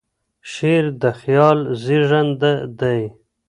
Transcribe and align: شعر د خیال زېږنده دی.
شعر 0.51 0.85
د 1.01 1.03
خیال 1.19 1.59
زېږنده 1.83 2.53
دی. 2.79 3.01